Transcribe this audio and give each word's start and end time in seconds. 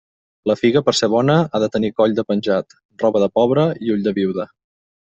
La 0.51 0.53
figa, 0.61 0.81
per 0.87 0.93
ser 0.99 1.09
bona, 1.15 1.35
ha 1.51 1.61
de 1.65 1.69
tenir 1.77 1.93
coll 2.03 2.17
de 2.21 2.27
penjat, 2.31 2.79
roba 3.05 3.25
de 3.27 3.31
pobre 3.39 3.71
i 3.89 3.97
ull 3.99 4.07
de 4.09 4.19
viuda. 4.21 4.53